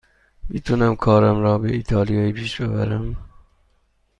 می 0.49 0.61
تونم 0.61 0.95
کارم 0.95 1.39
را 1.41 1.57
به 1.57 1.71
ایتالیایی 1.73 2.31
پیش 2.33 2.61
ببرم. 2.61 3.17